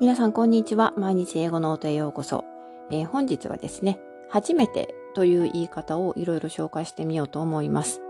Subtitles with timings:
[0.00, 0.94] 皆さん、こんにちは。
[0.96, 2.46] 毎日英語の音へようこそ。
[2.90, 8.00] えー、本日はですね、初めてという言い方をいろいろ紹介してみようと思います。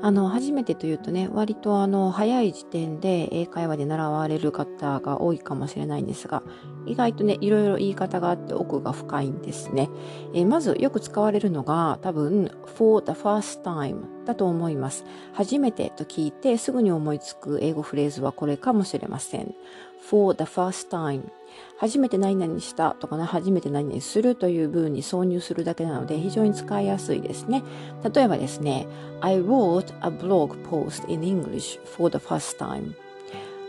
[0.00, 6.44] あの、初めてというとね、割とあの、早い時点で英会話で習われる方が多いかもしれないんですが、
[6.86, 9.90] 意外とね、いろいろ言い方があって奥が深いんですね。
[10.32, 12.48] えー、まずよく使われるのが多分、
[12.78, 15.04] for the first time だと思います。
[15.32, 19.54] 初めてと聞いてすぐに思いつく英語フレーズはこれかもしれません。
[20.08, 21.30] For the first time
[21.78, 27.62] 初めて何々したとかね、初めて何々するという文に挿入するだけなので非常に使いやすいですね。
[28.14, 28.86] 例えばですね、
[29.20, 32.94] I wrote a blog post in English for the first time.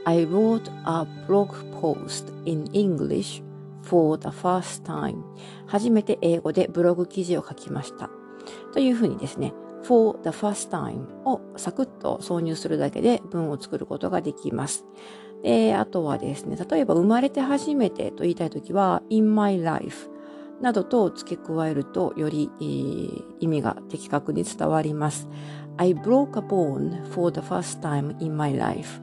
[0.03, 1.49] I wrote a blog
[1.79, 3.41] post in English
[3.83, 5.23] for the first time.
[5.67, 8.09] 初めて英語でブログ記事を書きました。
[8.73, 14.85] というふうにですね、for the first time をサクッと挿入するだけで文を作ることができます。
[15.43, 20.09] で、あとはですね、例えば生まれて初めてと言いたいときは in my life
[20.61, 25.27] などと付け加えるとより、えー、意味が的確に伝わります。
[25.77, 29.01] I broke a bone for the first time in my life.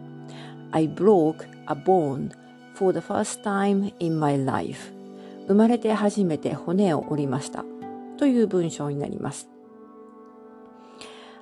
[0.71, 2.31] I broke a bone
[2.75, 4.93] for the first time in my life.
[5.49, 7.65] 生まれて初めて骨を折りました。
[8.19, 9.49] という文章になります。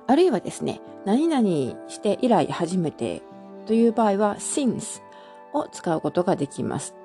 [0.07, 3.21] あるいはですね、何々して以来初めて
[3.67, 5.01] という場合は since
[5.53, 6.95] を使うことができます。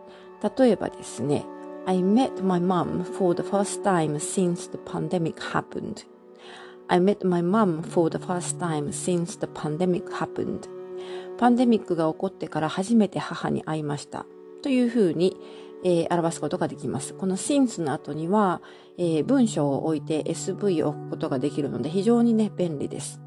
[0.57, 1.45] 例えばですね、
[1.87, 6.07] I met my mom for the first time since the pandemic happened.
[6.89, 10.69] I met my mom for the first time since the pandemic happened.
[11.39, 14.27] パンデミックが起こってから初めて母に会いました。
[14.63, 15.37] というふうに、
[15.85, 17.15] えー、表すことができます。
[17.15, 18.63] この since の後には、
[18.99, 23.21] えー、文章を置いて SV を置くことができるので非常にね、便利です。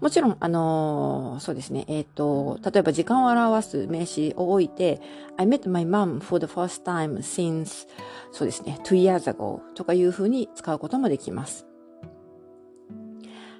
[0.00, 5.00] もちろん、あのー、そうですね、えっ、ー、と、例えば時間を表す名詞を置いて、
[5.36, 7.88] I met my mom for the first time since,
[8.32, 11.66] そうですね、two years ago とかいうふうに使うこともできます。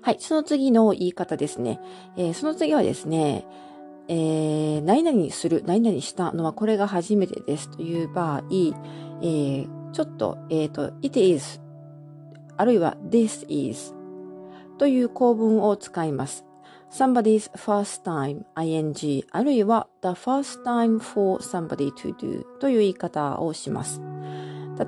[0.02, 1.80] はい、その次の言い方ですね。
[2.16, 3.44] えー、その次はですね、
[4.08, 8.42] えー、何々する、何々したのはこれが初めてですという場合、
[9.22, 11.60] えー、ちょっと、えっ、ー、と、it is
[12.56, 13.95] あるいは this is
[14.78, 16.44] という構文を使います。
[16.90, 24.00] somebody's first time ing あるいは the first time for somebody to do という言い方をします。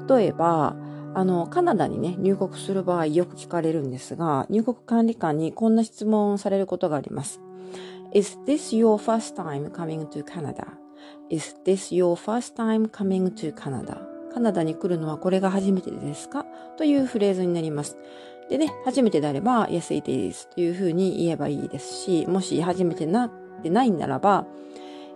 [0.08, 0.76] 例えば、
[1.14, 7.40] あの、カナダにね、入国する場合よく聞かれるんですが、入国管理官にこんな質問されることがあります。
[8.12, 14.06] Is this your first time coming to Canada?Is this your first time coming to Canada?
[14.32, 17.96] カナダに来るのはこれが初めてですかというフレーズになります。
[18.48, 23.30] でね、初めてであれば、Yes, it is というふうに言えばいいですし、もし初めてなっ
[23.62, 24.46] てないんならば、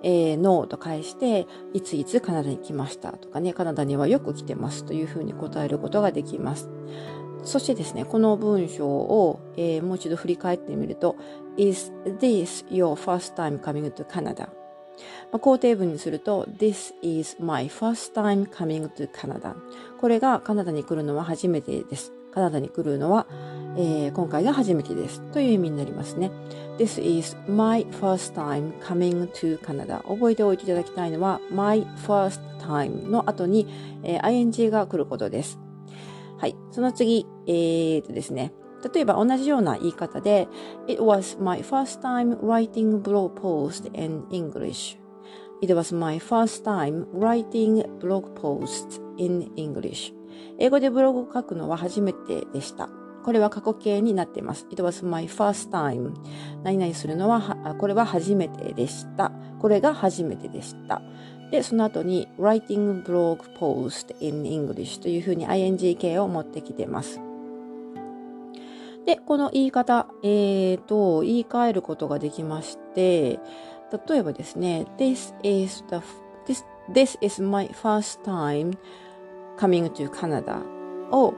[0.03, 6.69] えー、ノーと返して、いついつカナダに来ましたとかね、カナダにはよく来てますというふうに答えることができます。
[7.45, 11.17] そしてですね、この文章を、えー、もう一度振り返ってみると、
[11.57, 14.49] Is this your first time coming to Canada?
[15.33, 19.55] まあ、肯定文にすると、This is my first time coming to Canada.
[20.01, 22.13] これがカナダに来るのは初めてです。
[22.33, 23.27] カナダに来るのは、
[23.77, 25.21] えー、今回が初めてです。
[25.33, 26.31] という意味になりますね。
[26.79, 30.03] This is my first time coming to Canada.
[30.03, 33.67] 覚えておいていただきたいのは、my first time の後に、
[34.03, 35.59] えー、ing が来ることです。
[36.39, 36.57] はい。
[36.71, 38.53] その次、えー、とですね。
[38.93, 40.49] 例えば同じような言い方で、
[40.89, 44.99] It was my first time writing blog post in English.
[45.63, 50.13] It was my first time writing blog post in English.
[50.59, 52.89] 英語でブログを書くのは初めてでした。
[53.25, 54.67] これは過去形になっています。
[54.71, 56.13] It was my first time.
[56.65, 59.33] 何々するのは、これは初めてでした。
[59.61, 61.01] これが初めてでした。
[61.51, 67.21] で、その後に writing blog post in English というふうに ing 形を持ってきてます。
[69.07, 73.41] で、この言い方、えーと、言い換えることができまして、
[74.09, 75.97] 例えばですね、this is the,
[76.47, 78.77] this, this is my first time
[79.63, 80.61] coming to Canada
[81.13, 81.35] を、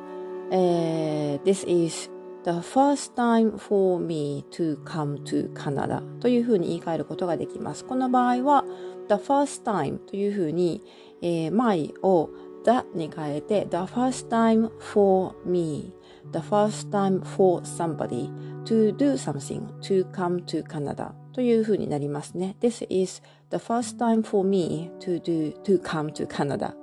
[0.51, 2.11] えー、This is
[2.45, 7.85] the first time for me to come to Canada というふうに言い換えることができます。
[7.85, 8.65] この場合は
[9.09, 10.83] the first time というふうに、
[11.21, 12.31] えー、my を
[12.65, 15.93] the に変えて the first time for me
[16.33, 18.31] the first time for somebody
[18.65, 22.57] to do something to come to Canada というふうになりますね。
[22.63, 26.75] This is the first time for me to do to come to Canada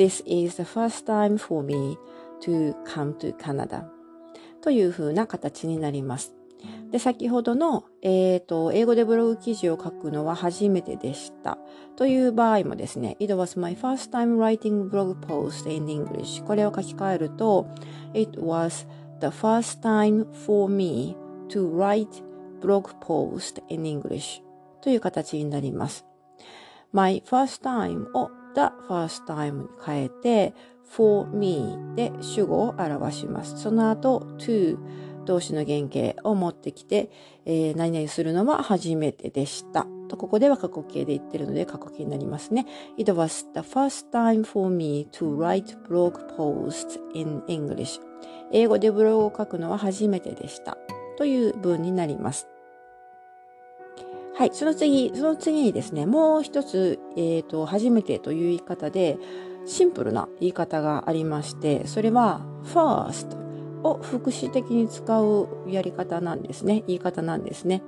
[0.00, 1.98] This is the first time for me
[2.40, 3.84] to come to Canada
[4.62, 6.32] というふうな形になります。
[6.90, 11.58] で、先ほどの、えっ、ー、と、英語でブログ記事を書くのは初めてでした。
[11.96, 16.42] という場合もですね、It was my first time writing blog post in English.
[16.46, 17.66] これを書き換えると、
[18.14, 18.86] It was
[19.20, 21.14] the first time for me
[21.50, 22.08] to write
[22.62, 24.40] blog post in English.
[24.80, 26.06] という形になります。
[26.92, 30.54] my first time を the first time に変えて
[30.96, 33.58] for me で主語を表します。
[33.58, 34.78] その後 to
[35.26, 37.10] 動詞の原型を持ってきて、
[37.44, 39.86] えー、何々するのは初めてでした。
[40.08, 42.66] と、ここでは過去形で言ってるので過去形になりますね。
[42.96, 48.00] It was the first time for me to write blog posts in English.
[48.50, 50.76] 英語でブログを書くのは初めてでした。
[51.16, 52.48] という文になります。
[54.40, 59.18] はい、その次、その次にですね、もう一つ、えっ、ー、と、初めてという言い方で、
[59.66, 63.36] シンプルな言い方がありまして、それは first
[63.82, 66.84] を副詞的に使うやり方なんですね。
[66.86, 67.82] 言い方なんですね。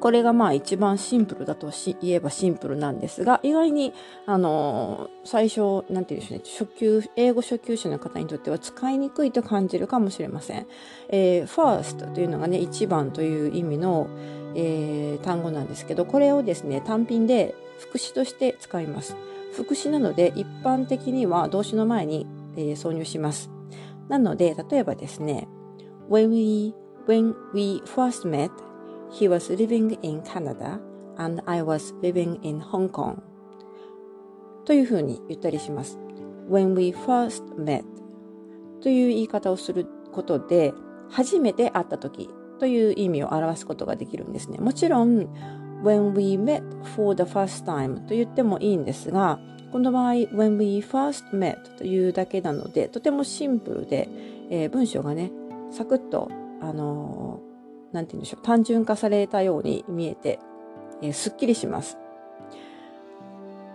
[0.00, 3.92] これがまあ一番シンプルだと言えばシンプルなんですが、意外に、
[4.24, 10.66] あのー、最初、なんて言うんでしょうね、初級、英語初級者の方にとっては使いにくいと感じるかもしれません。
[11.10, 14.08] えー、first というのがね、一番という意味の、
[14.58, 19.14] えー、単語なんですけど、これをですね、単品で副詞として使います。
[19.52, 22.26] 副詞なので、一般的には動詞の前に、
[22.56, 23.50] えー、挿入します。
[24.08, 25.46] なので、例えばですね、
[26.08, 26.74] when we,
[27.06, 28.50] when we first met,
[29.10, 30.80] he was living in Canada
[31.18, 33.18] and I was living in Hong Kong
[34.64, 35.98] というふうに言ったりします。
[36.48, 37.84] when we first met
[38.80, 40.72] という言い方をすることで、
[41.10, 44.58] 初めて会った時という意味を表すことができるんですね。
[44.58, 45.28] もちろん、
[45.82, 46.62] when we met
[46.94, 49.38] for the first time と言ってもいいんですが、
[49.72, 54.08] この場合、when we first met というだけなので、とてもシンプルで、
[54.50, 55.30] えー、文章がね、
[55.70, 56.30] サクッと、
[56.60, 60.38] あのー、なんて言うんでしょう、単純化されたように見えて、
[61.02, 61.98] えー、すっきりします。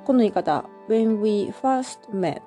[0.05, 2.41] この言い方、when we first met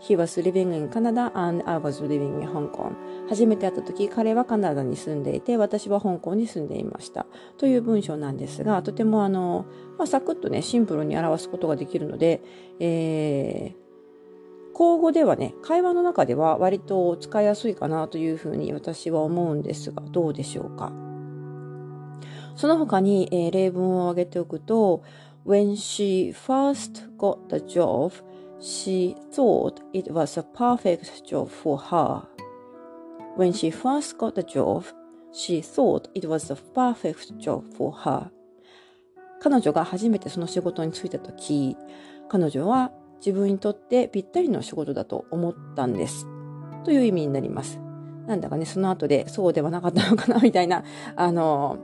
[0.00, 2.94] He was living in Canada and I was living in Hong Kong.
[3.28, 7.26] 初めて会った時、彼はカナダに住んでいて、私は香港に住んでいました。
[7.56, 9.64] という文章なんですが、とてもあの、
[9.98, 12.42] まあ、サクッとね、シンプルに表すことができるので、
[12.78, 20.92] えー、口語ではね、会話の中では割と使いやすいかなというふうに私は思うんですが、どうでしょうか？
[22.54, 25.02] その他に、えー、例文を挙げておくと、
[25.46, 28.12] When she first got the job,
[28.58, 32.22] She thought it was a perfect job for her.
[33.36, 34.84] When she first got the job,
[35.32, 38.30] she thought it was a perfect job for her.
[39.40, 41.76] 彼女が初めてその仕事に就いた時、
[42.28, 46.26] 彼女は自分にとってぴったりの仕事だと思ったんです。
[46.84, 47.78] という意味になります。
[48.26, 50.84] なんだかね、その後でそうではなかったのかな、みたいな、
[51.16, 51.78] あの、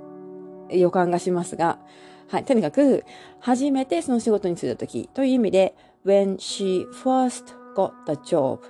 [0.71, 1.79] 予感がしますが、
[2.29, 3.05] はい、とにかく、
[3.41, 8.61] 初めてその仕事に就いた時という意味で、when she first got the job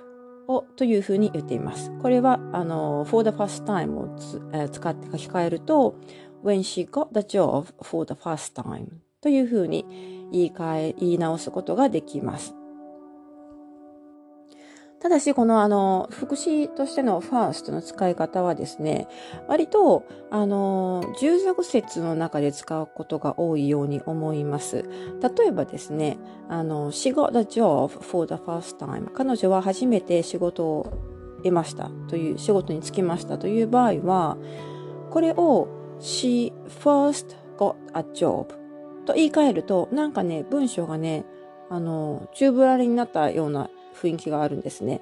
[0.47, 1.91] をというふうに言っています。
[2.01, 5.95] これは、あの、for the first time をつ、えー、使って書き換えると、
[6.43, 8.87] when she got the job for the first time
[9.21, 9.85] というふうに
[10.31, 12.53] 言い換え、言い直すことができます。
[15.03, 19.09] ただし、このあの、副詞としての first の使い方はですね、
[19.49, 24.85] 割と、あの、従属説の中で使うことが多いように思います。
[25.37, 29.11] 例えばですね、あの、she got the job for the first time.
[29.11, 30.93] 彼女は初めて仕事を
[31.43, 34.37] 得ましたという、仕事に就きましたという場合は、
[35.09, 35.67] これを
[35.99, 38.45] she first got a job
[39.05, 41.25] と言い換えると、なんかね、文章がね、
[41.69, 45.01] あの、宙ぶらりになったような雰囲気があるんですね。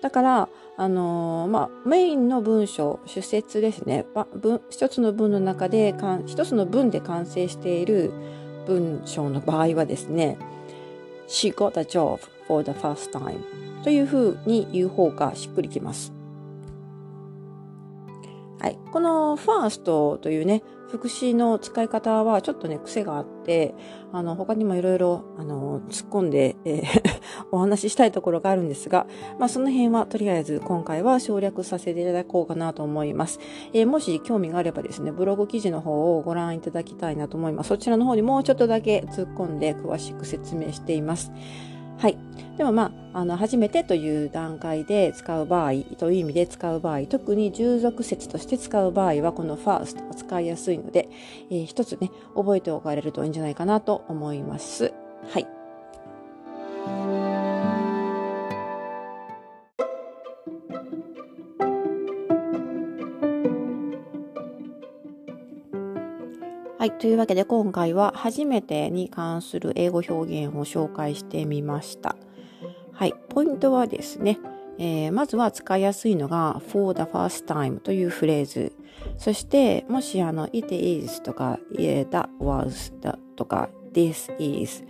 [0.00, 4.06] だから、あのー、まあ、メインの文章、主説ですね。
[4.34, 5.94] 文一つの文の中で、
[6.26, 8.12] 一つの文で完成している
[8.66, 10.38] 文章の場合はですね、
[11.28, 13.40] She got a job for the first time
[13.82, 16.21] というふうに言う方がしっくりきます。
[18.62, 18.78] はい。
[18.92, 23.74] この first というね、副詞の使い方はちょっとね、癖があって、
[24.12, 27.12] あの、他にもいろいろ、あの、突っ込んで、えー
[27.50, 33.40] お話ししたいところがあるんですが、まあ、その辺はとりあえず今回は省略させていただこうかなと思います。
[33.72, 37.68] えー、もし興味があればですね、ブログ記事の方をご覧いただきたいなと思います。
[37.68, 41.32] そちらの方にもうちょっとだけ突っ込んで詳しく説明しています。
[42.02, 42.18] はい。
[42.58, 51.08] でもまあ、あの、初めてという段階で使う場合という意味で使う場合、特に従属説として使う場合は、この first を使いやすいので、
[51.48, 54.92] えー、一つね、覚えておかれるといいんじゃないかなと思います。
[55.32, 55.61] はい。
[66.82, 66.90] はい。
[66.98, 72.16] というわけで今回は初めてに関する英語表現を紹介してみました。
[72.92, 73.14] はい。
[73.28, 74.40] ポイントはですね、
[74.78, 78.72] えー、まずは使いやすいのが for the first time というフレーズ。
[79.16, 84.82] そして、もしあの it is とか、yeah, that was the とか this is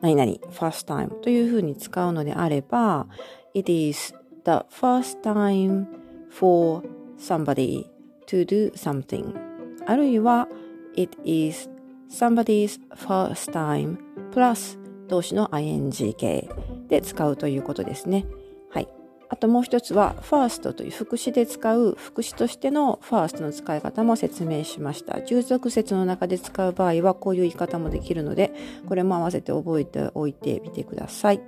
[0.00, 3.06] 何々 first time というふうに使うのであれば
[3.54, 4.12] it is
[4.44, 5.86] the first time
[6.30, 6.82] for
[7.16, 7.86] somebody
[8.26, 9.38] to do something
[9.86, 10.48] あるいは
[10.96, 11.68] it is
[12.10, 13.98] somebody's first time
[14.32, 14.78] plus
[15.08, 16.48] 動詞の ing 形
[16.88, 18.26] で使うということですね。
[18.70, 18.88] はい。
[19.28, 25.22] あともう一つは first という副詞で使う副詞としての first の使い方も説明しました。
[25.22, 28.52] 従属説の中で使う場合はこういう言い方もできるので、
[28.88, 31.40] これも合わせて覚えておいてみてください。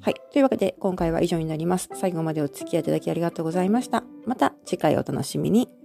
[0.00, 0.14] はい。
[0.32, 1.90] というわけで今回は以上になります。
[1.94, 4.02] 最後までお付き合いいただきありがとうございました。
[4.26, 5.79] また次回お楽しみに。